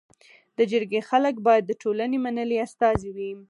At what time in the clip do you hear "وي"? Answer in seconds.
3.15-3.31